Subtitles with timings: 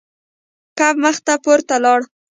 [0.77, 1.99] کب مخ پورته لاړ.